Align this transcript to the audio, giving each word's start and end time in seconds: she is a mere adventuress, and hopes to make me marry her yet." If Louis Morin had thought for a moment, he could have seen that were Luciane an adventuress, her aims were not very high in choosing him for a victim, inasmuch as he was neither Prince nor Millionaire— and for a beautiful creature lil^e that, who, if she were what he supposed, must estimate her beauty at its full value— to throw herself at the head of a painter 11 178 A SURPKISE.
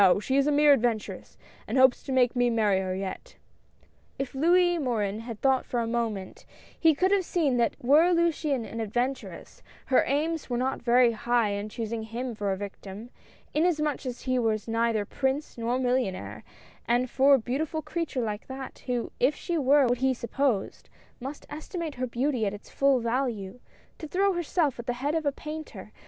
she 0.19 0.35
is 0.35 0.47
a 0.47 0.51
mere 0.51 0.73
adventuress, 0.73 1.37
and 1.67 1.77
hopes 1.77 2.01
to 2.01 2.11
make 2.11 2.35
me 2.35 2.49
marry 2.49 2.79
her 2.79 2.95
yet." 2.95 3.35
If 4.17 4.33
Louis 4.33 4.79
Morin 4.79 5.19
had 5.19 5.39
thought 5.41 5.63
for 5.63 5.79
a 5.79 5.85
moment, 5.85 6.43
he 6.79 6.95
could 6.95 7.11
have 7.11 7.23
seen 7.23 7.57
that 7.57 7.75
were 7.79 8.11
Luciane 8.11 8.65
an 8.65 8.81
adventuress, 8.81 9.61
her 9.85 10.03
aims 10.07 10.49
were 10.49 10.57
not 10.57 10.81
very 10.81 11.11
high 11.11 11.49
in 11.49 11.69
choosing 11.69 12.01
him 12.01 12.33
for 12.33 12.51
a 12.51 12.57
victim, 12.57 13.11
inasmuch 13.53 14.07
as 14.07 14.21
he 14.23 14.39
was 14.39 14.67
neither 14.67 15.05
Prince 15.05 15.55
nor 15.55 15.77
Millionaire— 15.77 16.43
and 16.87 17.07
for 17.07 17.35
a 17.35 17.37
beautiful 17.39 17.83
creature 17.83 18.21
lil^e 18.21 18.43
that, 18.47 18.79
who, 18.87 19.11
if 19.19 19.35
she 19.35 19.55
were 19.55 19.85
what 19.85 19.99
he 19.99 20.15
supposed, 20.15 20.89
must 21.19 21.45
estimate 21.47 21.93
her 21.93 22.07
beauty 22.07 22.47
at 22.47 22.55
its 22.55 22.71
full 22.71 22.99
value— 23.01 23.59
to 23.99 24.07
throw 24.07 24.33
herself 24.33 24.79
at 24.79 24.87
the 24.87 24.93
head 24.93 25.13
of 25.13 25.27
a 25.27 25.31
painter 25.31 25.53
11 25.53 25.61
178 25.61 25.79
A 25.79 25.85
SURPKISE. 25.85 25.99